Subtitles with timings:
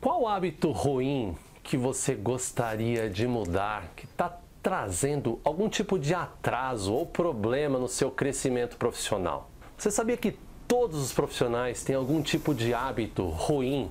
[0.00, 6.94] Qual hábito ruim que você gostaria de mudar, que está trazendo algum tipo de atraso
[6.94, 9.50] ou problema no seu crescimento profissional?
[9.76, 13.90] Você sabia que todos os profissionais têm algum tipo de hábito ruim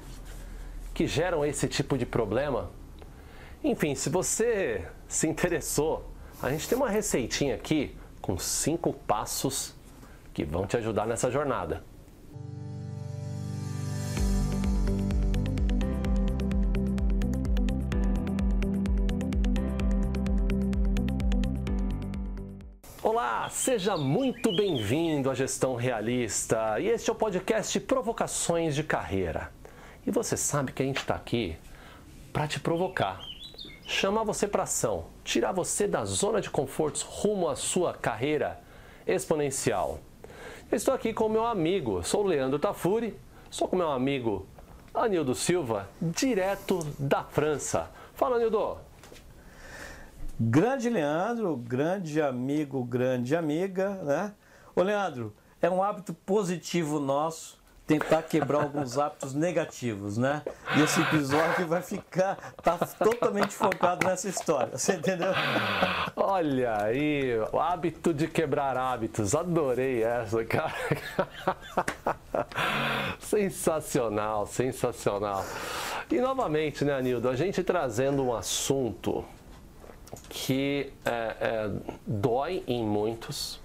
[0.96, 2.71] que geram esse tipo de problema?
[3.64, 6.10] Enfim, se você se interessou,
[6.41, 9.76] a gente tem uma receitinha aqui com cinco passos
[10.34, 11.84] que vão te ajudar nessa jornada.
[23.11, 29.51] Olá, seja muito bem-vindo à Gestão Realista e este é o podcast Provocações de Carreira.
[30.05, 31.57] E você sabe que a gente está aqui
[32.31, 33.19] para te provocar,
[33.83, 38.61] chamar você para ação, tirar você da zona de confortos rumo à sua carreira
[39.08, 39.99] exponencial.
[40.71, 44.45] Eu estou aqui com o meu amigo, sou o Leandro Tafuri, sou com meu amigo
[44.94, 47.89] Anildo Silva, direto da França.
[48.13, 48.89] Fala, Anildo!
[50.41, 54.33] Grande Leandro, grande amigo, grande amiga, né?
[54.73, 60.41] Ô Leandro, é um hábito positivo nosso tentar quebrar alguns hábitos negativos, né?
[60.77, 65.33] E esse episódio vai ficar tá totalmente focado nessa história, você entendeu?
[66.15, 70.73] Olha aí, o hábito de quebrar hábitos, adorei essa, cara.
[73.19, 75.43] sensacional, sensacional.
[76.09, 79.25] E novamente, né, Anildo, a gente trazendo um assunto
[80.29, 81.69] que é, é,
[82.05, 83.59] dói em muitos,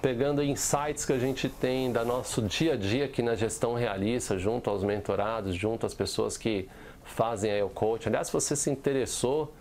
[0.00, 4.38] pegando insights que a gente tem da nosso dia a dia aqui na gestão realista,
[4.38, 6.68] junto aos mentorados, junto às pessoas que
[7.04, 8.08] fazem aí o coach.
[8.08, 9.52] Aliás, se você se interessou,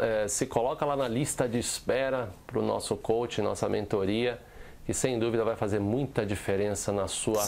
[0.00, 4.38] é, se coloca lá na lista de espera para o nosso coach, nossa mentoria,
[4.84, 7.42] que sem dúvida vai fazer muita diferença na sua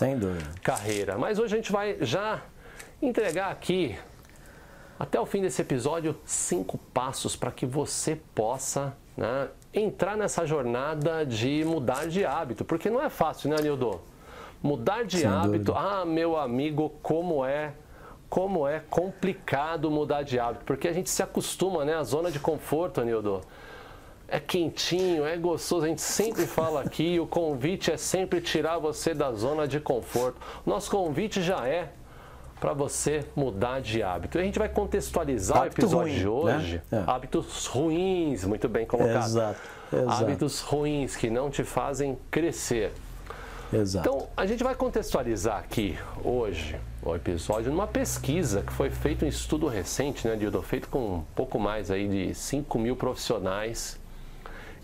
[0.62, 1.18] carreira.
[1.18, 2.42] Mas hoje a gente vai já
[3.02, 3.94] entregar aqui
[4.98, 11.24] até o fim desse episódio, cinco passos para que você possa né, entrar nessa jornada
[11.24, 12.64] de mudar de hábito.
[12.64, 14.00] Porque não é fácil, né, Nildo?
[14.62, 15.78] Mudar de Sem hábito, dúvida.
[15.78, 17.72] ah, meu amigo, como é
[18.28, 22.40] como é complicado mudar de hábito, porque a gente se acostuma, né, à zona de
[22.40, 23.40] conforto, Nildo.
[24.28, 29.14] É quentinho, é gostoso, a gente sempre fala aqui, o convite é sempre tirar você
[29.14, 30.40] da zona de conforto.
[30.66, 31.92] Nosso convite já é
[32.60, 34.38] para você mudar de hábito.
[34.38, 36.82] A gente vai contextualizar Hábito o episódio ruim, de hoje.
[36.90, 37.02] Né?
[37.06, 37.10] É.
[37.10, 39.26] Hábitos ruins, muito bem colocado.
[39.26, 39.60] Exato,
[39.92, 40.24] exato.
[40.24, 42.92] Hábitos ruins que não te fazem crescer.
[43.72, 44.08] Exato.
[44.08, 49.28] Então, a gente vai contextualizar aqui hoje o episódio numa pesquisa que foi feita um
[49.28, 50.62] estudo recente, né, Dildo?
[50.62, 53.98] Feito com um pouco mais aí de 5 mil profissionais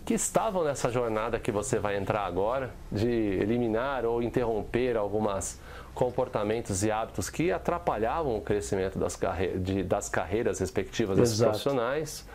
[0.05, 5.59] que estavam nessa jornada que você vai entrar agora, de eliminar ou interromper algumas
[5.93, 11.51] comportamentos e hábitos que atrapalhavam o crescimento das, carre de, das carreiras respectivas Exato.
[11.51, 12.25] profissionais.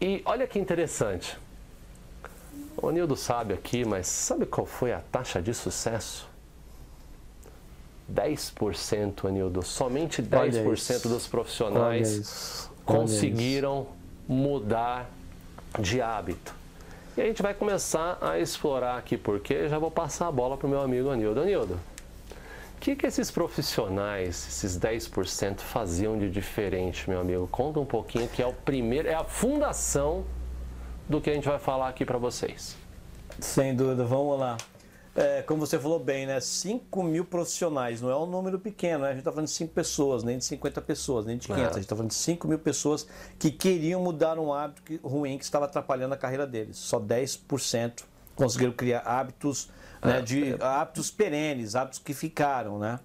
[0.00, 1.38] E olha que interessante.
[2.76, 6.28] O Nildo sabe aqui, mas sabe qual foi a taxa de sucesso?
[8.12, 9.62] 10%, Anildo.
[9.62, 13.86] Somente 10% dos profissionais conseguiram
[14.26, 15.08] mudar
[15.78, 16.61] de hábito.
[17.16, 20.66] E a gente vai começar a explorar aqui porque já vou passar a bola para
[20.66, 21.40] o meu amigo Anildo.
[21.40, 21.78] Anildo,
[22.82, 27.46] que, que esses profissionais, esses 10% faziam de diferente, meu amigo?
[27.46, 30.24] Conta um pouquinho que é o primeiro, é a fundação
[31.08, 32.76] do que a gente vai falar aqui para vocês.
[33.38, 34.56] Sem dúvida, vamos lá.
[35.14, 36.40] É, como você falou bem, né?
[36.40, 39.08] 5 mil profissionais, não é um número pequeno, né?
[39.08, 41.62] A gente está falando de 5 pessoas, nem de 50 pessoas, nem de 500.
[41.62, 41.66] É.
[41.66, 43.06] A gente está falando de 5 mil pessoas
[43.38, 46.78] que queriam mudar um hábito ruim que estava atrapalhando a carreira deles.
[46.78, 49.68] Só 10% conseguiram criar hábitos
[50.02, 52.98] né, de hábitos perenes, hábitos que ficaram, né?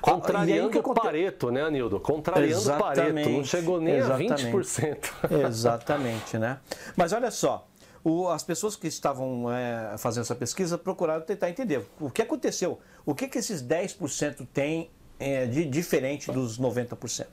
[0.00, 1.98] Contrariando o Pareto, né, Anildo?
[1.98, 4.32] Contrariando o Pareto, não chegou nem exatamente.
[4.32, 5.48] a 20%.
[5.48, 6.58] exatamente, né?
[6.96, 7.66] Mas olha só,
[8.04, 12.78] o, as pessoas que estavam é, fazendo essa pesquisa procuraram tentar entender o que aconteceu,
[13.04, 17.26] o que, que esses 10% têm é, de diferente dos 90%.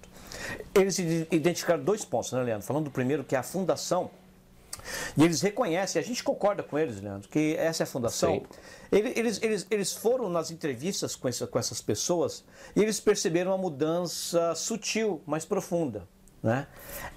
[0.73, 2.65] Eles identificaram dois pontos, né, Leandro?
[2.65, 4.09] Falando do primeiro, que é a fundação
[5.17, 8.43] e eles reconhecem, a gente concorda com eles, Leandro, que essa é a fundação.
[8.91, 12.43] Eles, eles, eles foram nas entrevistas com, essa, com essas pessoas
[12.75, 16.07] e eles perceberam uma mudança sutil, mais profunda.
[16.41, 16.67] Né?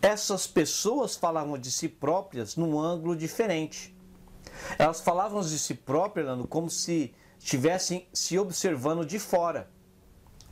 [0.02, 3.94] Essas pessoas falavam de si próprias num ângulo diferente.
[4.78, 9.68] Elas falavam de si próprias, Leandro, como se estivessem se observando de fora.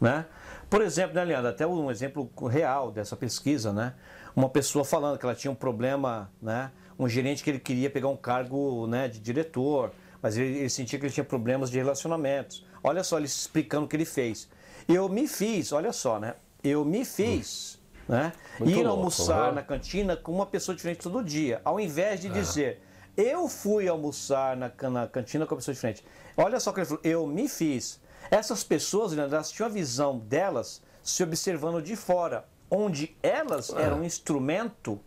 [0.01, 0.27] Né?
[0.69, 3.95] Por exemplo, né, Leandro, até um exemplo real dessa pesquisa, né?
[4.35, 6.73] Uma pessoa falando que ela tinha um problema, né?
[6.99, 10.99] um gerente que ele queria pegar um cargo né, de diretor, mas ele, ele sentia
[10.99, 12.67] que ele tinha problemas de relacionamentos.
[12.83, 14.49] Olha só, ele explicando o que ele fez.
[14.89, 16.35] Eu me fiz, olha só, né?
[16.63, 17.81] eu me fiz.
[18.09, 18.33] Né?
[18.61, 19.53] Ir louco, almoçar né?
[19.57, 22.83] na cantina com uma pessoa diferente todo dia, ao invés de dizer
[23.17, 26.05] eu fui almoçar na, na cantina com uma pessoa diferente.
[26.37, 28.01] Olha só o que ele falou, eu me fiz.
[28.31, 34.01] Essas pessoas, Leandro, elas tinham a visão delas se observando de fora, onde elas eram
[34.01, 34.99] um instrumento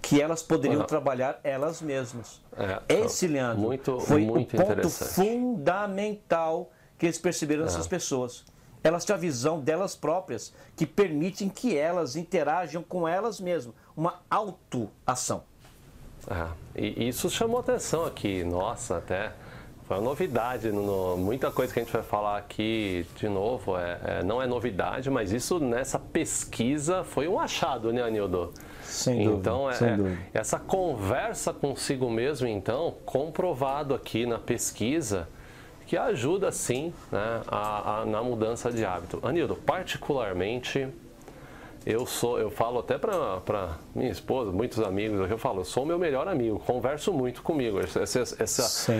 [0.00, 2.40] que elas poderiam trabalhar elas mesmas.
[2.56, 7.88] É, Esse, Leandro, muito- foi muito o ponto fundamental que eles perceberam nessas É.
[7.88, 8.44] pessoas.
[8.82, 13.74] Elas têm a visão delas próprias, que permitem que elas interajam com elas mesmas.
[13.96, 15.42] Uma autoação.
[16.30, 16.46] É,
[16.76, 19.32] e isso chamou atenção aqui, nossa, até
[19.86, 20.70] foi uma novidade.
[20.70, 24.42] no- no- muita coisa que a gente vai falar aqui de novo é, é- não
[24.42, 28.52] é novidade, mas isso nessa pesquisa foi um achado, né, Anildo?
[28.82, 30.18] Sem dúvida, Então, é, sem é- dúvida.
[30.34, 35.26] essa conversa consigo mesmo, então, comprovado aqui na pesquisa,
[35.88, 39.18] que ajuda sim né, a- a- na mudança de hábito.
[39.22, 40.86] Anildo, particularmente,
[41.86, 45.86] eu sou, eu falo até para minha esposa, muitos amigos, eu falo, eu sou o
[45.86, 47.80] meu melhor amigo, converso muito comigo.
[47.80, 48.02] Essa-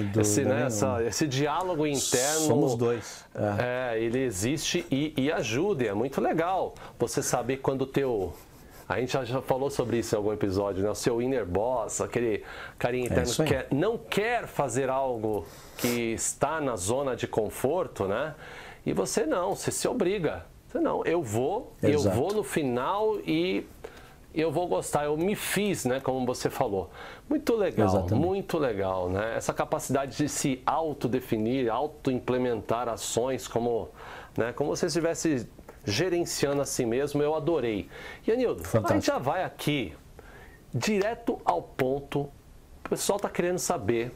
[0.05, 2.47] dúvida esse, né, essa- esse diálogo interno.
[2.47, 3.25] Somos dois.
[3.35, 3.93] É.
[3.95, 8.33] É, ele existe e, e ajuda, e é muito legal você saber quando o teu.
[8.89, 10.91] A gente já, já falou sobre isso em algum episódio, né?
[10.91, 12.43] O seu inner boss, aquele
[12.79, 15.47] carinha interno isso que quer- não quer fazer algo
[15.77, 18.35] que está na zona de conforto, né?
[18.87, 20.47] E você não, você se obriga.
[20.67, 22.17] Você não, eu vou, eu Exato.
[22.17, 23.67] vou no final e
[24.35, 25.05] eu vou gostar.
[25.05, 26.01] Eu me fiz, né?
[26.01, 26.91] Como você falou.
[27.29, 28.15] Muito legal, Exatamente.
[28.27, 29.35] muito legal, né?
[29.37, 33.89] Essa capacidade de se autodefinir, auto-implementar ações como,
[34.37, 34.53] né?
[34.55, 35.47] Como se estivesse
[35.89, 37.89] gerenciando a si mesmo, eu adorei.
[38.27, 39.95] E Anildo, a gente já vai aqui
[40.73, 42.21] direto ao ponto.
[42.85, 44.13] O pessoal está querendo saber.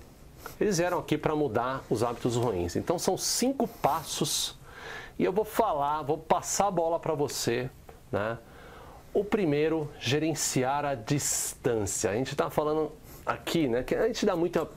[0.60, 2.76] Eles vieram aqui para mudar os hábitos ruins.
[2.76, 4.58] Então são cinco passos
[5.19, 7.70] e eu vou falar, vou passar a bola para você,
[8.10, 8.38] né?
[9.14, 12.10] O primeiro, gerenciar a distância.
[12.10, 12.90] A gente está falando
[13.26, 13.82] aqui, né?
[13.82, 14.69] Que a gente dá muita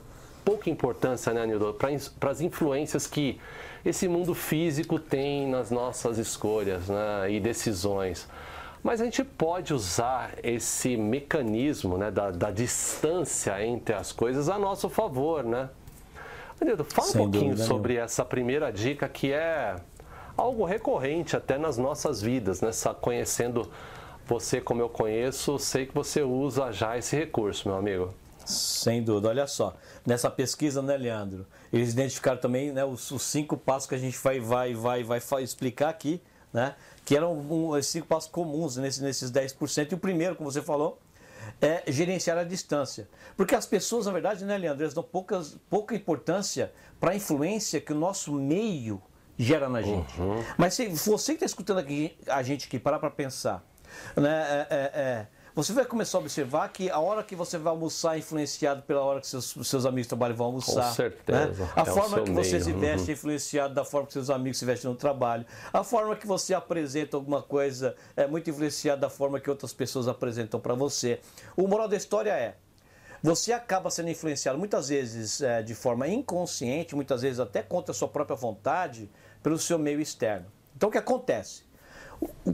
[0.46, 3.40] pouca importância, né, Nildo, para as influências que
[3.84, 8.28] esse mundo físico tem nas nossas escolhas né, e decisões.
[8.80, 14.56] Mas a gente pode usar esse mecanismo né, da, da distância entre as coisas a
[14.56, 15.68] nosso favor, né?
[16.60, 19.74] Anildo, fala Sem um pouquinho sobre essa primeira dica que é
[20.36, 22.70] algo recorrente até nas nossas vidas, né?
[23.00, 23.68] Conhecendo
[24.24, 28.14] você como eu conheço, sei que você usa já esse recurso, meu amigo.
[28.46, 29.28] Sem dúvida.
[29.28, 29.74] Olha só,
[30.06, 31.46] nessa pesquisa, né, Leandro?
[31.72, 35.20] Eles identificaram também né, os, os cinco passos que a gente vai, vai, vai, vai
[35.42, 36.22] explicar aqui,
[36.52, 36.74] né?
[37.04, 39.92] Que eram um, os cinco passos comuns nesses, nesses 10%.
[39.92, 40.98] E o primeiro, como você falou,
[41.60, 43.08] é gerenciar a distância.
[43.36, 47.80] Porque as pessoas, na verdade, né, Leandro, elas dão poucas, pouca importância para a influência
[47.80, 49.02] que o nosso meio
[49.38, 50.14] gera na gente.
[50.56, 53.62] Mas se você que está escutando aqui, a gente aqui, parar para pensar,
[54.16, 55.26] né, é- é- é,
[55.56, 59.00] você vai começar a observar que a hora que você vai almoçar é influenciado pela
[59.00, 60.92] hora que seus, seus amigos de trabalho vão almoçar.
[60.92, 61.64] certeza.
[61.64, 61.70] né?
[61.74, 62.64] A É forma que você meio.
[62.64, 65.46] se veste é influenciado da forma que seus amigos se vestem no trabalho.
[65.72, 70.06] A forma que você apresenta alguma coisa é muito influenciada da forma que outras pessoas
[70.08, 71.20] apresentam para você.
[71.56, 72.56] O moral da história é:
[73.22, 77.94] você acaba sendo influenciado muitas vezes é, de forma inconsciente, muitas vezes até contra a
[77.94, 79.10] sua própria vontade,
[79.42, 80.46] pelo seu meio externo.
[80.76, 81.64] Então o que acontece?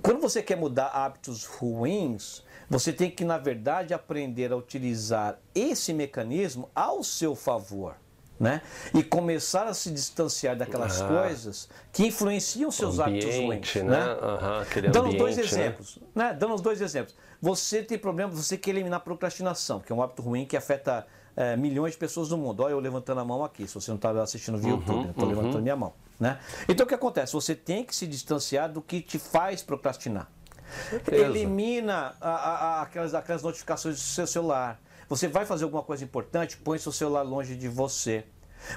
[0.02, 5.92] Quando você quer mudar hábitos ruins, você tem que, na verdade, aprender a utilizar esse
[5.92, 7.94] mecanismo ao seu favor.
[8.40, 8.60] Né?
[8.92, 11.06] E começar a se distanciar daquelas Ah.
[11.06, 13.44] coisas que influenciam seus hábitos ruins.
[13.44, 14.00] Ambiente, né?
[14.20, 15.60] Aham, aquele Dando os dois ambiente, né?
[15.66, 15.98] exemplos.
[16.12, 16.34] Né?
[16.34, 17.14] Dando os dois exemplos.
[17.40, 21.06] Você tem problema, você quer eliminar a procrastinação, que é um hábito ruim que afeta
[21.36, 22.64] eh, milhões de pessoas no mundo.
[22.64, 25.62] Olha eu levantando a mão aqui, se você não está assistindo via YouTube, estou levantando
[25.62, 25.92] minha mão.
[26.20, 26.38] Né?
[26.68, 27.32] Então o que acontece?
[27.32, 30.30] Você tem que se distanciar do que te faz procrastinar.
[30.88, 31.24] Certeza.
[31.24, 34.80] Elimina a- a- a- aquelas, aquelas notificações do seu celular.
[35.08, 38.24] Você vai fazer alguma coisa importante, põe seu celular longe de você.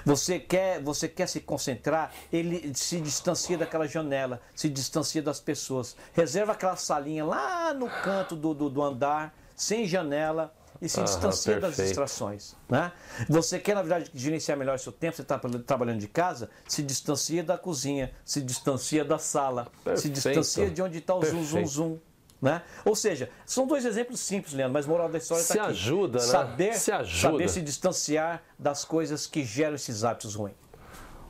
[0.04, 5.96] Você quer, você quer se concentrar, ele se distancia daquela janela, se distancia das pessoas.
[6.12, 11.04] Reserva aquela salinha lá no canto do, do, do andar, sem janela, e se Aham,
[11.04, 11.86] distancia das perfeito.
[11.88, 12.54] distrações.
[12.68, 12.92] Né?
[13.28, 17.42] Você quer, na verdade, gerenciar melhor seu tempo, você está trabalhando de casa, se distancia
[17.42, 20.14] da cozinha, se distancia da sala, se Perfeito.
[20.14, 21.68] distancia de onde está o zoom, zoom, Perfeito.
[21.68, 21.98] zoom.
[22.42, 22.60] Né?
[22.84, 25.72] Ou seja, são dois exemplos simples, Leandro, mas moral da história Se está aqui.
[25.72, 26.24] ajuda, né?
[26.26, 27.32] Saber, Se ajuda.
[27.32, 30.54] saber se distanciar das coisas que geram esses hábitos ruins.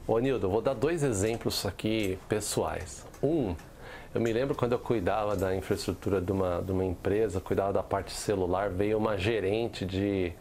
[0.06, 3.04] Ô Nildo, eu vou dar dois exemplos aqui pessoais.
[3.22, 3.54] Um,
[4.14, 7.82] eu me lembro quando eu cuidava da infraestrutura de uma, de uma empresa, cuidava da
[7.82, 10.32] parte celular, veio uma gerente de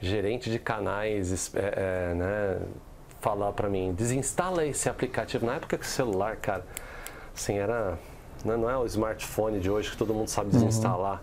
[0.00, 2.60] gerente de canais é, é, né,
[3.20, 5.46] falar para mim, desinstala esse aplicativo.
[5.46, 6.66] Na época que o celular, cara,
[7.34, 7.98] assim, era
[8.44, 8.56] né?
[8.56, 11.22] não é o smartphone de hoje que todo mundo sabe desinstalar.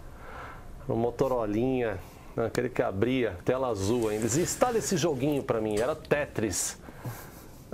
[0.88, 0.96] Uhum.
[0.96, 1.98] Um Motorolinha,
[2.36, 2.46] né?
[2.46, 4.24] aquele que abria, tela azul ainda.
[4.24, 6.82] Desinstala esse joguinho para mim, era Tetris.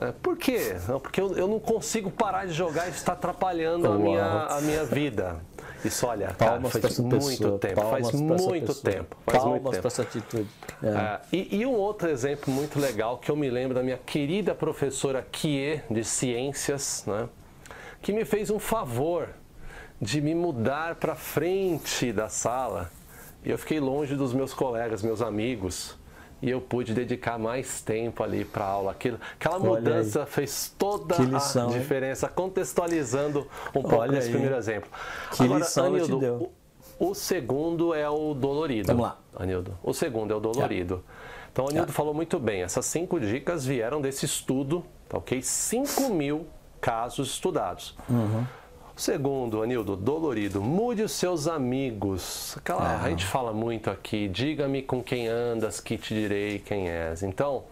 [0.01, 0.77] É, por quê?
[0.87, 4.61] Não, porque eu, eu, não consigo parar de jogar e está atrapalhando a minha, a
[4.61, 5.37] minha vida.
[5.83, 9.17] Isso, olha, cara, faz muito pessoa, tempo, faz muito tempo.
[9.25, 9.81] Faz palmas muito tempo.
[9.81, 10.47] para essa atitude.
[10.81, 10.87] É.
[10.87, 14.55] É, e, e, um outro exemplo muito legal que eu me lembro da minha querida
[14.55, 17.27] professora Kie, de Ciências, né,
[18.01, 19.29] que me fez um favor
[20.01, 22.89] de me mudar para frente da sala.
[23.43, 25.98] E eu fiquei longe dos meus colegas, meus amigos
[26.41, 28.91] e eu pude dedicar mais tempo ali para a aula.
[28.91, 32.31] Aquilo, aquela mudança fez toda lição, a diferença, hein?
[32.35, 34.33] contextualizando um pouco Olha esse aí.
[34.33, 34.89] primeiro exemplo.
[35.35, 36.51] Que Agora, lição Anildo, te deu.
[36.97, 38.87] O, o, segundo é o dolorido.
[38.87, 39.17] Vamos lá.
[39.35, 39.77] Anildo.
[39.83, 41.03] O segundo é o dolorido.
[41.51, 42.61] Então, o Anildo falou muito bem.
[42.63, 45.41] Essas cinco dicas vieram desse estudo, tá ok?
[45.41, 46.47] 5 mil
[46.79, 47.95] casos estudados.
[48.09, 48.45] Uhum.
[48.99, 52.57] Segundo, Anildo, dolorido, mude os seus amigos.
[52.57, 52.95] Aquela, é.
[52.97, 57.23] A gente fala muito aqui, diga-me com quem andas, que te direi quem és.
[57.23, 57.63] Então,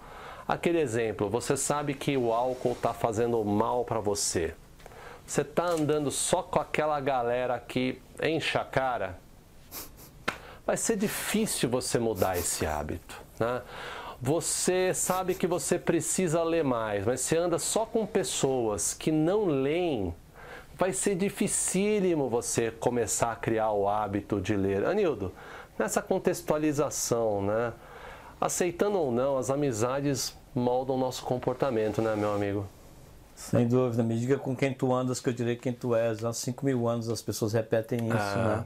[0.48, 4.54] aquele exemplo, você sabe que o álcool está fazendo mal para você.
[5.26, 9.20] Você está andando só com aquela galera que enche a cara.
[10.66, 13.22] Vai ser difícil você mudar esse hábito.
[13.38, 13.62] Né?
[14.22, 19.44] Você sabe que você precisa ler mais, mas você anda só com pessoas que não
[19.44, 20.16] leem
[20.78, 24.86] vai ser dificílimo você começar a criar o hábito de ler.
[24.86, 25.34] Anildo,
[25.78, 27.74] nessa contextualização, né?
[28.40, 32.68] Aceitando ou não, as amizades moldam o nosso comportamento, né, meu amigo?
[33.36, 36.24] Sem dúvida, me diga com quem tu andas que eu direi quem tu és.
[36.24, 38.66] Há 5 mil anos as pessoas repetem isso, ah,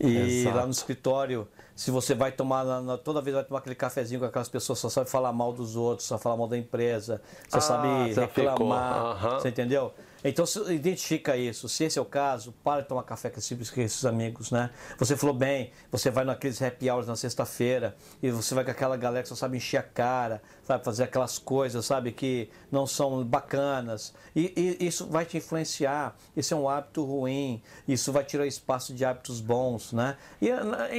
[0.00, 0.56] E exato.
[0.56, 2.64] lá no escritório, se você vai tomar,
[3.04, 6.08] toda vez vai tomar aquele cafezinho com aquelas pessoas, só sabe falar mal dos outros,
[6.08, 9.92] só falar mal da empresa, só ah, sabe reclamar, você entendeu?
[10.24, 11.68] Então, identifica isso.
[11.68, 14.70] Se esse é o caso, para de tomar café com esses amigos, né?
[14.98, 18.96] Você falou bem, você vai naqueles happy hours na sexta-feira e você vai com aquela
[18.96, 23.24] galera que só sabe encher a cara, sabe fazer aquelas coisas, sabe, que não são
[23.24, 24.14] bacanas.
[24.36, 26.16] E, e isso vai te influenciar.
[26.36, 27.62] Isso é um hábito ruim.
[27.88, 30.16] Isso vai tirar espaço de hábitos bons, né?
[30.40, 30.50] E,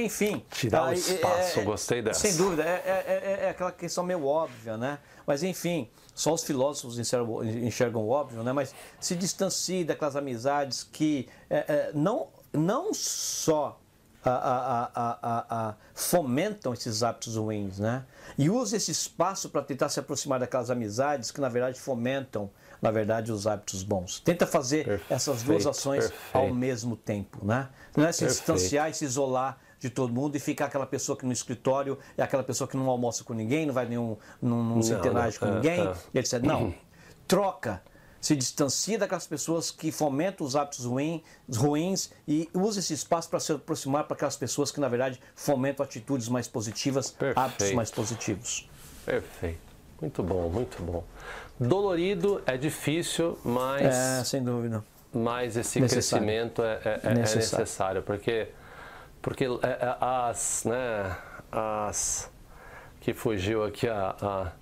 [0.04, 0.44] enfim.
[0.50, 2.20] Tirar o espaço, é, gostei dessa.
[2.20, 2.64] Sem dúvida.
[2.64, 4.98] É, é, é, é aquela questão meio óbvia, né?
[5.26, 5.88] Mas, enfim.
[6.14, 8.52] Só os filósofos enxergam, enxergam óbvio, né?
[8.52, 13.80] mas se distancie daquelas amizades que é, é, não, não só
[14.24, 18.04] a, a, a, fomentam esses hábitos ruins, né?
[18.38, 22.50] E use esse espaço para tentar se aproximar daquelas amizades que, na verdade, fomentam,
[22.80, 24.20] na verdade, os hábitos bons.
[24.20, 26.36] Tenta fazer perfeito, essas duas ações perfeito.
[26.36, 27.68] ao mesmo tempo, né?
[27.96, 28.38] Não é se perfeito.
[28.38, 32.22] distanciar e se isolar de todo mundo e ficar aquela pessoa que no escritório é
[32.22, 35.38] aquela pessoa que não almoça com ninguém, não vai nenhum, não, não, não se interage
[35.38, 35.80] com é, ninguém,
[36.14, 36.18] é.
[36.18, 36.40] etc.
[36.40, 36.72] Não,
[37.26, 37.82] troca,
[38.20, 41.22] se distancia daquelas pessoas que fomentam os hábitos ruins,
[41.52, 45.84] ruins e usa esse espaço para se aproximar para aquelas pessoas que, na verdade, fomentam
[45.84, 47.40] atitudes mais positivas, Perfeito.
[47.40, 48.70] hábitos mais positivos.
[49.04, 49.72] Perfeito.
[50.00, 51.04] Muito bom, muito bom.
[51.58, 53.82] Dolorido é difícil, mas.
[53.82, 54.84] É, sem dúvida.
[55.12, 56.24] Mas esse necessário.
[56.24, 57.58] crescimento é, é, é necessário.
[57.58, 58.48] necessário, porque
[59.22, 61.16] porque é, é, as, né,
[61.50, 62.30] as
[63.00, 64.52] que fugiu aqui a, a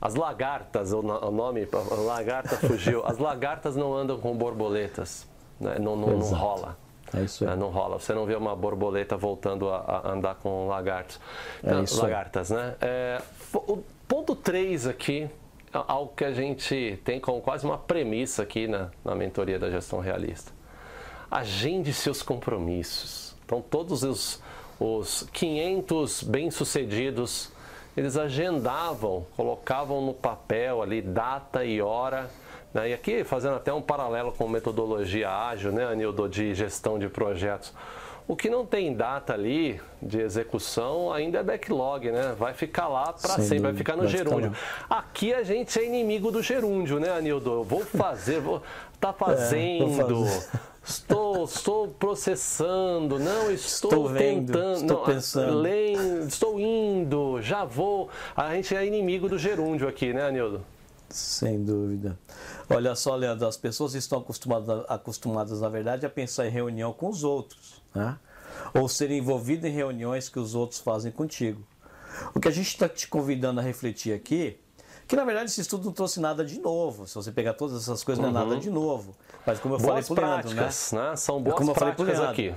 [0.00, 3.04] as lagartas, o, nome, a lagarta fugiu.
[3.04, 5.26] As lagartas não andam com borboletas,
[5.60, 5.76] né?
[5.80, 6.78] não, não, não, rola.
[7.12, 7.50] É isso aí.
[7.50, 7.56] Né?
[7.56, 7.98] Não rola.
[7.98, 11.18] Você não vê uma borboleta voltando a, a andar com lagartos.
[11.58, 12.76] Então, é isso lagartas, né?
[12.80, 13.20] É,
[13.52, 15.28] o ponto 3 aqui,
[15.74, 19.68] é algo que a gente tem como quase uma premissa aqui na, na mentoria da
[19.68, 20.57] gestão realista
[21.30, 23.34] agende seus compromissos.
[23.44, 24.42] Então, todos os,
[24.78, 27.50] os 500 bem-sucedidos,
[27.96, 32.30] eles agendavam, colocavam no papel ali data e hora.
[32.72, 32.90] Né?
[32.90, 37.72] E aqui, fazendo até um paralelo com metodologia ágil, né, Anildo, de gestão de projetos.
[38.28, 42.34] O que não tem data ali de execução ainda é backlog, né?
[42.38, 44.52] Vai ficar lá para sempre, vai ficar no vai gerúndio.
[44.52, 47.50] Ficar Aqui a gente é inimigo do gerúndio, né, Anildo?
[47.50, 48.62] Eu vou fazer, vou
[49.00, 50.26] tá fazendo.
[50.26, 50.38] É,
[50.88, 55.68] Estou, estou processando, não estou, estou vendo, tentando, estou não, pensando.
[56.26, 58.08] estou indo, já vou.
[58.34, 60.64] A gente é inimigo do gerúndio aqui, né, Anildo?
[61.10, 62.18] Sem dúvida.
[62.70, 67.10] Olha só, Leandro, as pessoas estão acostumadas, acostumadas, na verdade, a pensar em reunião com
[67.10, 68.16] os outros, né?
[68.72, 71.62] ou ser envolvido em reuniões que os outros fazem contigo.
[72.34, 74.58] O que a gente está te convidando a refletir aqui
[75.08, 77.06] que na verdade esse estudo não trouxe nada de novo.
[77.06, 78.30] Se você pegar todas essas coisas, uhum.
[78.30, 78.60] não é nada uhum.
[78.60, 79.16] de novo.
[79.46, 80.62] Mas como eu boas falei pro Leandro, né?
[80.62, 81.16] né?
[81.16, 82.54] São boas como práticas Leandro, aqui.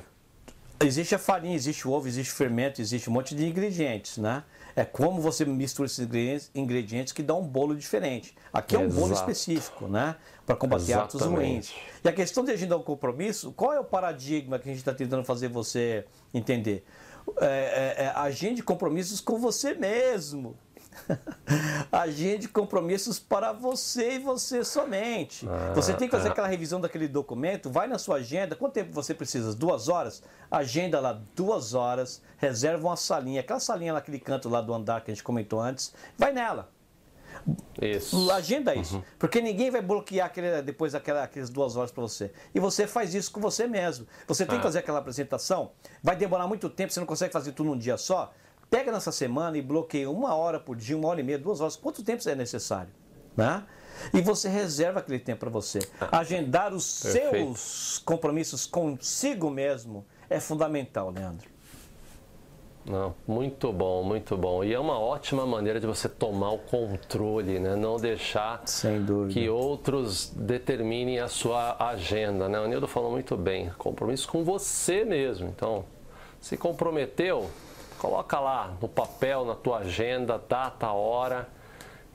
[0.81, 4.43] existe a farinha, existe o ovo, existe o fermento, existe um monte de ingredientes, né?
[4.75, 8.33] É como você mistura esses ingredientes, que dá um bolo diferente.
[8.53, 9.01] Aqui é um Exato.
[9.01, 10.15] bolo específico, né?
[10.45, 11.73] Para combater hábitos ruins.
[12.03, 14.71] E a questão de a gente dar um compromisso, qual é o paradigma que a
[14.71, 16.85] gente está tentando fazer você entender?
[17.39, 20.55] É, é, é agir compromissos com você mesmo.
[21.91, 25.47] Agende compromissos para você e você somente.
[25.47, 26.31] Ah, você tem que fazer ah.
[26.31, 28.55] aquela revisão daquele documento, vai na sua agenda.
[28.55, 29.53] Quanto tempo você precisa?
[29.55, 30.23] Duas horas?
[30.49, 35.11] Agenda lá duas horas, reserva uma salinha, aquela salinha naquele canto lá do andar que
[35.11, 36.69] a gente comentou antes, vai nela.
[37.81, 38.29] Isso.
[38.31, 38.97] Agenda isso.
[38.97, 39.03] Uhum.
[39.17, 42.31] Porque ninguém vai bloquear aquele, depois aquelas duas horas para você.
[42.53, 44.05] E você faz isso com você mesmo.
[44.27, 44.57] Você tem ah.
[44.59, 45.71] que fazer aquela apresentação,
[46.03, 48.33] vai demorar muito tempo, você não consegue fazer tudo num dia só.
[48.71, 51.75] Pega nessa semana e bloqueia uma hora por dia, uma hora e meia, duas horas,
[51.75, 52.89] quanto tempo é necessário?
[53.35, 53.65] Né?
[54.13, 55.79] E você reserva aquele tempo para você.
[56.09, 57.31] Agendar os Perfeito.
[57.31, 61.49] seus compromissos consigo mesmo é fundamental, Leandro.
[62.85, 64.63] Não, muito bom, muito bom.
[64.63, 67.75] E é uma ótima maneira de você tomar o controle, né?
[67.75, 68.63] Não deixar
[69.29, 72.57] que outros determinem a sua agenda, né?
[72.57, 75.49] O Nildo falou muito bem, compromisso com você mesmo.
[75.49, 75.83] Então,
[76.39, 77.51] se comprometeu,
[78.01, 81.47] Coloca lá no papel, na tua agenda, data, hora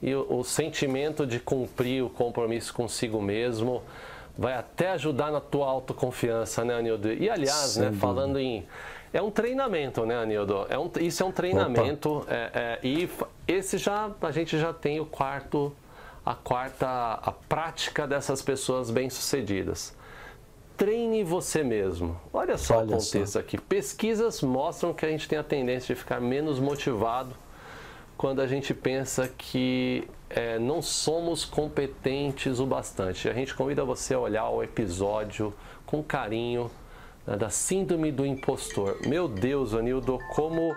[0.02, 3.85] e o, o sentimento de cumprir o compromisso consigo mesmo
[4.37, 7.12] vai até ajudar na tua autoconfiança, né, Anildo?
[7.12, 8.66] E aliás, né, falando em.
[9.12, 10.66] É um treinamento, né, Anildo?
[10.69, 12.26] É um, isso é um treinamento.
[12.26, 13.09] É, é, e
[13.47, 15.73] esse já a gente já tem o quarto,
[16.25, 16.88] a quarta
[17.23, 19.95] a prática dessas pessoas bem-sucedidas
[20.76, 22.21] treine você mesmo.
[22.33, 23.38] Olha só Olha o contexto só.
[23.38, 23.59] aqui.
[23.59, 27.35] Pesquisas mostram que a gente tem a tendência de ficar menos motivado
[28.16, 33.28] quando a gente pensa que é, não somos competentes o bastante.
[33.28, 35.52] A gente convida você a olhar o episódio
[35.85, 36.71] com carinho
[37.26, 38.99] né, da Síndrome do Impostor.
[39.06, 40.75] Meu Deus, Anildo, como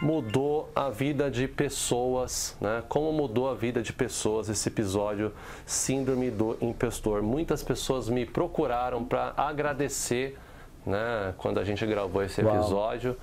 [0.00, 2.82] mudou a vida de pessoas, né?
[2.88, 5.32] Como mudou a vida de pessoas esse episódio
[5.64, 7.22] Síndrome do Impostor.
[7.22, 10.38] Muitas pessoas me procuraram para agradecer,
[10.84, 11.34] né?
[11.38, 13.16] Quando a gente gravou esse episódio,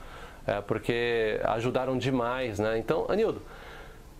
[0.47, 2.77] é, porque ajudaram demais, né?
[2.77, 3.41] Então, Anildo,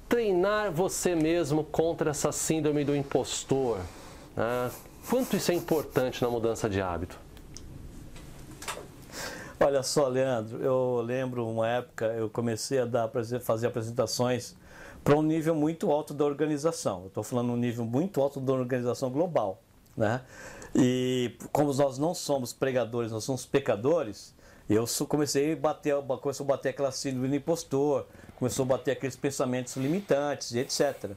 [0.08, 3.80] treinar você mesmo contra essa síndrome do impostor,
[4.36, 4.70] né?
[5.10, 7.23] Quanto isso é importante na mudança de hábito?
[9.60, 13.10] Olha só, Leandro, eu lembro uma época, eu comecei a dar,
[13.42, 14.56] fazer apresentações
[15.04, 17.08] para um nível muito alto da organização.
[17.08, 19.62] Estou falando um nível muito alto da organização global.
[19.96, 20.22] Né?
[20.76, 24.34] E como nós não somos pregadores, nós somos pecadores,
[24.70, 29.16] eu comecei a bater, começou a bater aquela síndrome do impostor, começou a bater aqueles
[29.16, 31.12] pensamentos limitantes etc.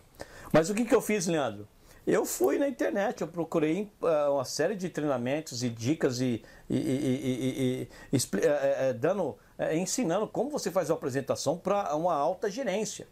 [0.53, 1.67] Mas o que, que eu fiz, Leandro?
[2.07, 6.77] Eu fui na internet, eu procurei uh, uma série de treinamentos e dicas e, e,
[6.77, 9.37] e, e uh, dando,
[9.73, 13.09] ensinando como você faz uma apresentação para uma alta gerência,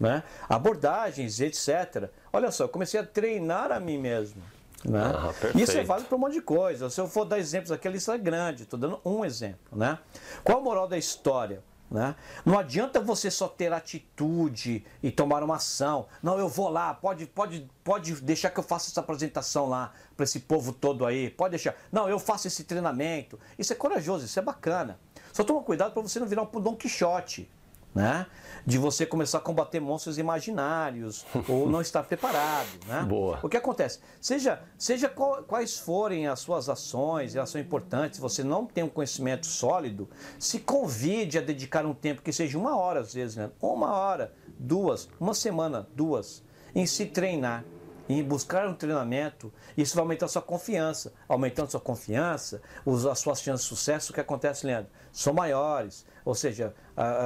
[0.00, 0.22] né?
[0.48, 2.08] abordagens, etc.
[2.32, 4.42] Olha só, eu comecei a treinar a mim mesmo.
[4.84, 5.00] Né?
[5.02, 6.88] Ah, Isso é válido para um monte de coisa.
[6.88, 9.76] Se eu for dar exemplos aqui, a lista é grande, estou dando um exemplo.
[9.76, 9.98] Né?
[10.44, 11.62] Qual a moral da história?
[11.90, 12.14] Né?
[12.44, 16.06] Não adianta você só ter atitude e tomar uma ação.
[16.22, 20.24] Não, eu vou lá, pode, pode, pode deixar que eu faça essa apresentação lá para
[20.24, 21.30] esse povo todo aí.
[21.30, 21.74] Pode deixar.
[21.90, 23.38] Não, eu faço esse treinamento.
[23.58, 24.98] Isso é corajoso, isso é bacana.
[25.32, 27.48] Só toma cuidado para você não virar um Don Quixote
[27.94, 28.26] né?
[28.66, 33.02] De você começar a combater monstros imaginários ou não estar preparado, né?
[33.02, 33.40] Boa.
[33.42, 34.00] O que acontece?
[34.20, 38.84] Seja, seja qual, quais forem as suas ações, elas são importantes, se você não tem
[38.84, 43.36] um conhecimento sólido, se convide a dedicar um tempo que seja uma hora às vezes,
[43.36, 43.50] né?
[43.60, 46.42] Uma hora, duas, uma semana, duas,
[46.74, 47.64] em se treinar
[48.08, 51.12] em buscar um treinamento, isso vai aumentar a sua confiança.
[51.28, 52.62] Aumentando a sua confiança,
[53.10, 54.90] as suas chances de sucesso, o que acontece, Leandro?
[55.12, 56.06] São maiores.
[56.24, 56.74] Ou seja,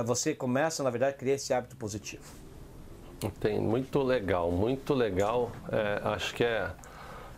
[0.04, 2.24] você começa, na verdade, a criar esse hábito positivo.
[3.40, 5.52] Tem, muito legal, muito legal.
[5.70, 6.70] É, acho que é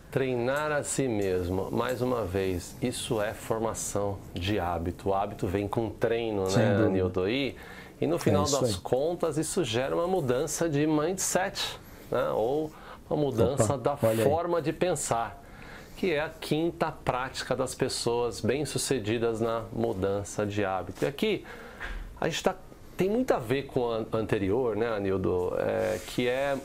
[0.09, 1.69] treinar a si mesmo.
[1.69, 5.09] Mais uma vez, isso é formação de hábito.
[5.09, 7.29] O hábito vem com treino, Sem né, Nildo?
[7.29, 7.55] E,
[7.99, 8.81] e no final é das aí.
[8.81, 11.79] contas, isso gera uma mudança de mindset,
[12.09, 12.29] né?
[12.29, 12.71] Ou
[13.09, 14.63] uma mudança Opa, da forma aí.
[14.63, 15.41] de pensar,
[15.95, 21.05] que é a quinta prática das pessoas bem-sucedidas na mudança de hábito.
[21.05, 21.45] E aqui
[22.19, 22.55] a gente tá,
[22.97, 25.53] tem muito a ver com a anterior, né, Anildo?
[25.57, 26.57] É, que é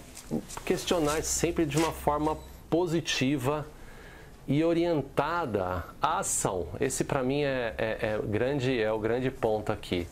[0.64, 2.36] questionar sempre de uma forma
[2.68, 3.66] positiva
[4.46, 6.68] e orientada à ação.
[6.80, 10.06] Esse para mim é, é, é, grande, é o grande ponto aqui.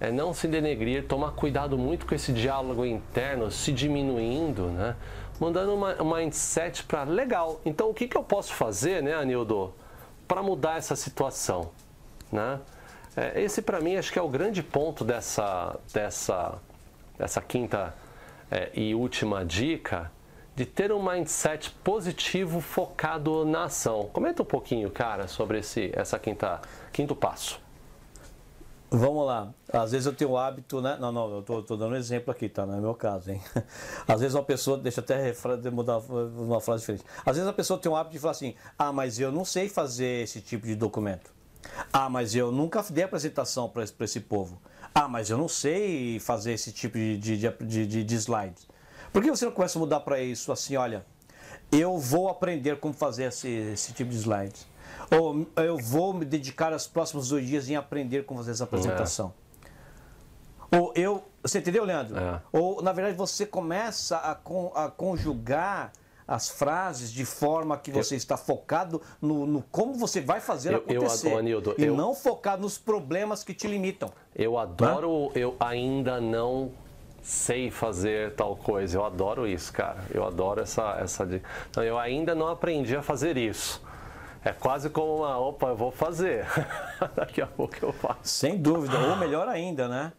[0.00, 4.96] É não se denegrir, tomar cuidado muito com esse diálogo interno se diminuindo, né?
[5.42, 7.60] Mandando um mindset para legal.
[7.64, 9.74] Então o que, que eu posso fazer, né, Anildo,
[10.28, 11.72] para mudar essa situação,
[12.30, 12.60] né?
[13.16, 16.54] É, esse para mim acho que é o grande ponto dessa, dessa,
[17.18, 17.92] dessa quinta
[18.52, 20.12] é, e última dica
[20.54, 24.08] de ter um mindset positivo focado na ação.
[24.12, 26.60] Comenta um pouquinho, cara, sobre esse essa quinta
[26.92, 27.60] quinto passo.
[28.94, 29.54] Vamos lá.
[29.72, 30.98] Às vezes eu tenho o hábito, né?
[31.00, 32.66] Não, não, eu tô, tô dando um exemplo aqui, tá?
[32.66, 33.40] Não é meu caso, hein?
[34.06, 35.32] Às vezes uma pessoa, deixa até
[35.70, 37.04] mudar uma frase diferente.
[37.24, 39.66] Às vezes a pessoa tem o hábito de falar assim: ah, mas eu não sei
[39.66, 41.32] fazer esse tipo de documento.
[41.90, 44.60] Ah, mas eu nunca dei apresentação para esse, esse povo.
[44.94, 48.68] Ah, mas eu não sei fazer esse tipo de, de, de, de, de slides.
[49.10, 51.06] Por que você não começa a mudar para isso assim, olha,
[51.70, 54.66] eu vou aprender como fazer esse, esse tipo de slides.
[55.12, 59.32] Ou eu vou me dedicar os próximos dois dias em aprender como fazer essa apresentação.
[60.72, 60.78] É.
[60.78, 61.24] Ou eu.
[61.42, 62.18] Você entendeu, Leandro?
[62.18, 62.40] É.
[62.52, 65.92] Ou, na verdade, você começa a, con, a conjugar
[66.26, 70.72] as frases de forma que você eu, está focado no, no, como você vai fazer
[70.72, 71.32] eu, acontecer.
[71.32, 74.10] Eu, Anildo, e eu, não focado nos problemas que te limitam.
[74.34, 76.70] Eu adoro, eu ainda não
[77.22, 78.96] sei fazer tal coisa.
[78.96, 80.04] Eu adoro isso, cara.
[80.12, 80.96] Eu adoro essa.
[81.00, 81.28] essa
[81.76, 83.82] não, eu ainda não aprendi a fazer isso.
[84.44, 86.46] É quase como uma, opa, eu vou fazer.
[87.14, 88.18] Daqui a pouco eu faço.
[88.24, 90.12] Sem dúvida, ou melhor ainda, né?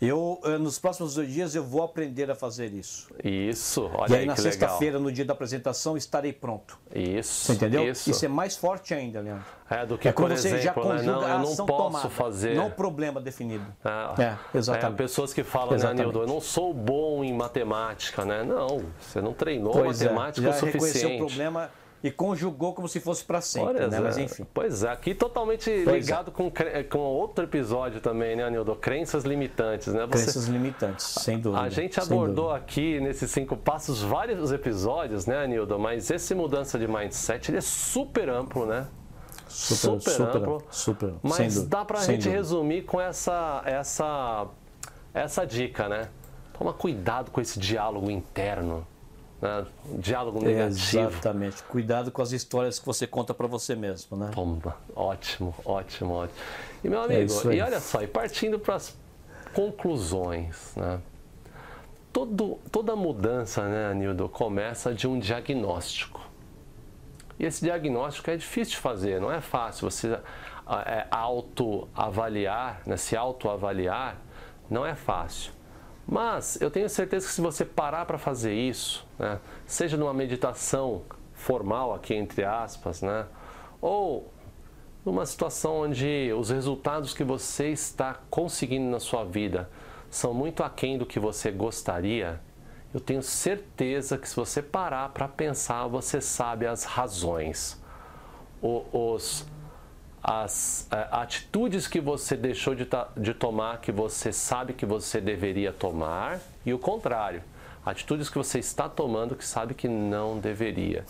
[0.00, 3.08] Eu, eh, nos próximos dois dias, eu vou aprender a fazer isso.
[3.22, 6.78] Isso, olha E aí, aí na sexta-feira, no dia da apresentação, estarei pronto.
[6.94, 7.46] Isso.
[7.46, 7.90] Você entendeu?
[7.90, 9.44] Isso, isso é mais forte ainda, Leandro.
[9.68, 11.06] É, do que, é quando você exemplo, já conjuga né?
[11.06, 12.54] não, eu não posso tomada, fazer.
[12.54, 13.66] Não problema definido.
[13.84, 14.94] É, é exatamente.
[14.94, 18.44] É, pessoas que falam, né, Nildo, eu não sou bom em matemática, né?
[18.44, 21.22] Não, você não treinou pois é, matemática é, já o suficiente.
[21.22, 21.70] O problema
[22.02, 24.00] e conjugou como se fosse para sempre, né?
[24.00, 24.46] Mas enfim.
[24.54, 25.98] Pois é, aqui totalmente pois é.
[25.98, 26.34] ligado é.
[26.34, 26.52] com,
[26.88, 28.74] com outro episódio também, né, Anildo?
[28.76, 30.06] Crenças limitantes, né?
[30.06, 30.22] Você...
[30.22, 31.62] Crenças limitantes, sem dúvida.
[31.62, 35.78] A gente abordou aqui nesses cinco passos vários episódios, né, Anildo?
[35.78, 38.86] Mas esse mudança de mindset ele é super amplo, né?
[39.48, 40.62] Super, super, super amplo.
[40.70, 42.36] Super, mas dúvida, dá para a gente dúvida.
[42.36, 44.46] resumir com essa, essa,
[45.12, 46.08] essa dica, né?
[46.56, 48.86] Toma cuidado com esse diálogo interno
[49.40, 49.66] né?
[49.98, 51.08] diálogo negativo.
[51.08, 51.62] Exatamente.
[51.64, 54.30] Cuidado com as histórias que você conta para você mesmo, né?
[54.34, 54.76] Pomba.
[54.94, 56.38] Ótimo, ótimo, ótimo.
[56.82, 58.96] E meu é amigo, é e olha só, e partindo para as
[59.52, 61.00] conclusões, né?
[62.12, 66.20] Todo, toda mudança, né, Nildo, começa de um diagnóstico.
[67.38, 69.88] E esse diagnóstico é difícil de fazer, não é fácil.
[69.88, 70.18] Você
[70.86, 74.16] é, autoavaliar, né, se autoavaliar,
[74.68, 75.52] não é fácil.
[76.10, 81.02] Mas eu tenho certeza que se você parar para fazer isso, né, seja numa meditação
[81.34, 83.26] formal aqui entre aspas, né,
[83.78, 84.32] ou
[85.04, 89.68] numa situação onde os resultados que você está conseguindo na sua vida
[90.08, 92.40] são muito aquém do que você gostaria,
[92.94, 97.78] eu tenho certeza que se você parar para pensar, você sabe as razões,
[98.62, 99.46] os
[100.22, 105.72] as uh, atitudes que você deixou de, de tomar que você sabe que você deveria
[105.72, 107.42] tomar e o contrário,
[107.84, 111.04] atitudes que você está tomando que sabe que não deveria.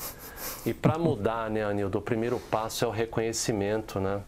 [0.65, 4.23] E para mudar, né, Anildo, o primeiro passo é o reconhecimento, né?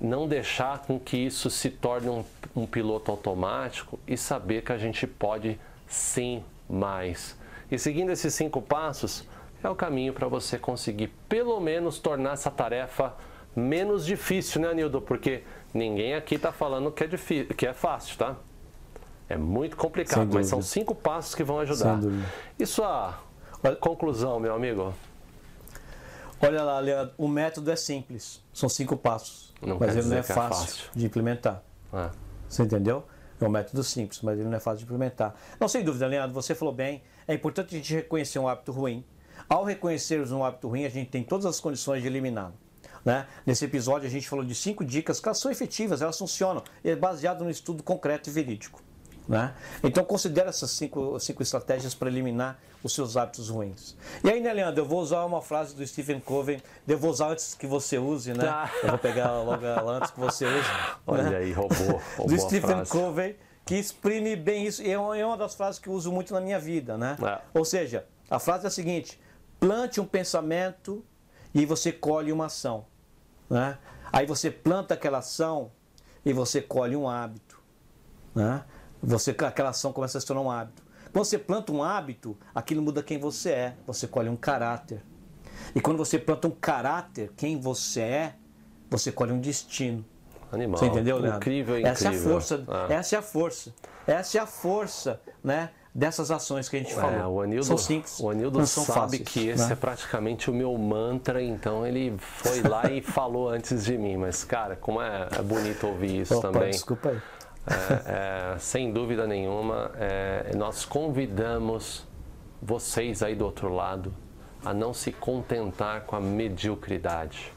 [0.00, 4.78] Não deixar com que isso se torne um, um piloto automático e saber que a
[4.78, 7.36] gente pode sim mais.
[7.70, 9.24] E seguindo esses cinco passos,
[9.62, 13.12] é o caminho para você conseguir pelo menos tornar essa tarefa
[13.58, 15.00] menos difícil, né, Nildo?
[15.00, 15.42] Porque
[15.74, 18.36] ninguém aqui está falando que é, difícil, que é fácil, tá?
[19.28, 22.00] É muito complicado, mas são cinco passos que vão ajudar.
[22.58, 23.18] E sua
[23.80, 24.94] conclusão, meu amigo?
[26.40, 28.40] Olha lá, Leandro, o método é simples.
[28.54, 29.52] São cinco passos.
[29.60, 31.62] Não mas ele não é fácil, é fácil, de implementar.
[31.92, 32.10] É.
[32.48, 33.04] Você entendeu?
[33.40, 35.34] É um método simples, mas ele não é fácil de implementar.
[35.60, 37.02] Não, sem dúvida, Leandro, você falou bem.
[37.26, 39.04] É importante a gente reconhecer um hábito ruim.
[39.48, 42.54] Ao reconhecermos um hábito ruim, a gente tem todas as condições de eliminá-lo.
[43.04, 43.26] Né?
[43.46, 46.94] Nesse episódio a gente falou de cinco dicas que elas são efetivas, elas funcionam, é
[46.94, 48.82] baseado no estudo concreto e verídico.
[49.28, 49.54] Né?
[49.84, 53.94] Então considere essas cinco, cinco estratégias para eliminar os seus hábitos ruins.
[54.24, 57.32] E aí, né, Leandro, eu vou usar uma frase do Stephen Covey, eu vou usar
[57.32, 58.48] antes que você use, né?
[58.48, 58.70] Ah.
[58.82, 60.68] Eu vou pegar logo antes que você use.
[61.06, 61.36] Olha né?
[61.36, 62.90] aí, roubou, roubou Do Stephen frase.
[62.90, 66.32] Covey, que exprime bem isso, e é, é uma das frases que eu uso muito
[66.32, 67.16] na minha vida, né?
[67.22, 67.38] É.
[67.52, 69.20] Ou seja, a frase é a seguinte,
[69.60, 71.04] plante um pensamento
[71.54, 72.86] e você colhe uma ação.
[73.48, 73.78] Né?
[74.12, 75.70] Aí você planta aquela ação
[76.24, 77.60] e você colhe um hábito.
[78.34, 78.62] Né?
[79.02, 80.82] Você, aquela ação começa a se tornar um hábito.
[81.12, 83.76] Quando você planta um hábito, aquilo muda quem você é.
[83.86, 85.02] Você colhe um caráter.
[85.74, 88.34] E quando você planta um caráter, quem você é,
[88.90, 90.04] você colhe um destino.
[90.50, 90.78] Animal.
[90.78, 91.38] Você entendeu, Leandro?
[91.38, 91.92] Incrível, incrível.
[91.92, 92.64] Essa é a força.
[92.68, 92.86] Ah.
[92.88, 93.74] Essa é a força.
[94.06, 95.70] Essa é a força, né?
[95.98, 97.18] Dessas ações que a gente falou.
[97.18, 99.72] É, o Anildo, são simples, o Anildo sabe fáceis, que esse né?
[99.72, 104.16] é praticamente o meu mantra, então ele foi lá e falou antes de mim.
[104.16, 106.70] Mas, cara, como é, é bonito ouvir isso Opa, também.
[106.70, 107.20] desculpa aí.
[107.66, 112.06] É, é, sem dúvida nenhuma, é, nós convidamos
[112.62, 114.14] vocês aí do outro lado
[114.64, 117.52] a não se contentar com a mediocridade.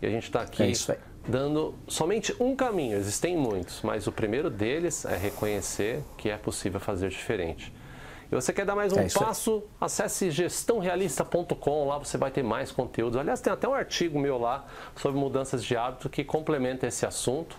[0.00, 4.48] E a gente está aqui É dando somente um caminho, existem muitos, mas o primeiro
[4.48, 7.70] deles é reconhecer que é possível fazer diferente.
[8.30, 9.62] E você quer dar mais um É passo?
[9.80, 13.16] Acesse gestãorealista.com, lá você vai ter mais conteúdos.
[13.16, 17.56] Aliás, tem até um artigo meu lá sobre mudanças de hábito que complementa esse assunto.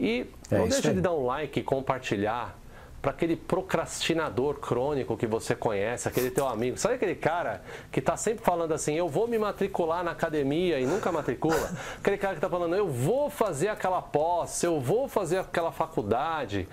[0.00, 2.58] E É não deixe de dar um like e compartilhar
[3.00, 6.76] para aquele procrastinador crônico que você conhece, aquele teu amigo.
[6.78, 10.86] Sabe aquele cara que está sempre falando assim, eu vou me matricular na academia e
[10.86, 11.72] nunca matricula?
[11.98, 16.68] Aquele cara que está falando, eu vou fazer aquela pós, eu vou fazer aquela faculdade.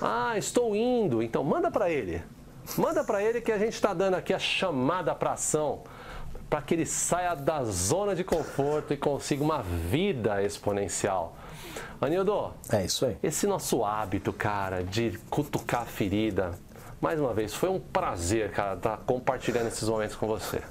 [0.00, 1.22] Ah, estou indo.
[1.22, 2.22] Então manda para ele.
[2.78, 5.82] Manda para ele que a gente está dando aqui a chamada para ação
[6.48, 11.36] para que ele saia da zona de conforto e consiga uma vida exponencial.
[12.00, 13.16] Anildo, É isso aí.
[13.22, 16.52] esse nosso hábito, cara, de cutucar a ferida,
[17.00, 20.62] mais uma vez, foi um prazer, cara, estar compartilhando esses momentos com você.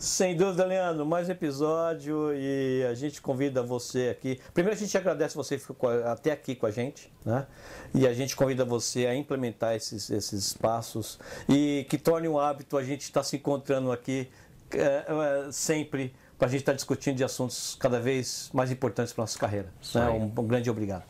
[0.00, 4.40] Sem dúvida, Leandro, mais um episódio e a gente convida você aqui.
[4.54, 7.46] Primeiro, a gente agradece você que ficou até aqui com a gente, né?
[7.92, 12.78] E a gente convida você a implementar esses, esses passos e que torne um hábito
[12.78, 14.30] a gente estar se encontrando aqui
[14.72, 19.24] é, é, sempre para a gente estar discutindo de assuntos cada vez mais importantes para
[19.24, 19.68] nossa carreira.
[19.94, 20.08] Né?
[20.08, 21.04] Um, um grande obrigado.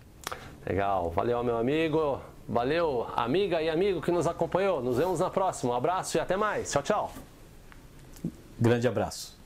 [0.67, 2.21] Legal, valeu, meu amigo.
[2.49, 4.83] Valeu, amiga e amigo que nos acompanhou.
[4.83, 5.75] Nos vemos na próxima.
[5.75, 6.73] Um abraço e até mais.
[6.73, 7.30] Tchau, tchau.
[8.61, 9.40] Grande abraço.